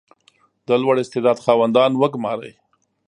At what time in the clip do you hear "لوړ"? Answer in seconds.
0.81-0.95